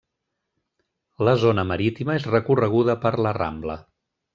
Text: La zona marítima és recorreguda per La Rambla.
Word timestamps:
La 1.29 1.35
zona 1.45 1.67
marítima 1.75 2.19
és 2.23 2.29
recorreguda 2.33 3.01
per 3.07 3.17
La 3.25 3.41
Rambla. 3.45 3.83